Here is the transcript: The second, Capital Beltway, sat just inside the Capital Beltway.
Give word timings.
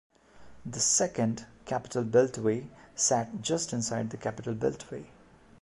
The 0.65 0.79
second, 0.79 1.45
Capital 1.65 2.03
Beltway, 2.03 2.67
sat 2.95 3.43
just 3.43 3.71
inside 3.71 4.09
the 4.09 4.17
Capital 4.17 4.55
Beltway. 4.55 5.05